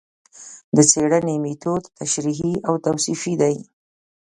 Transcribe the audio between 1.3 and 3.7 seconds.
مېتود تشریحي او توصیفي دی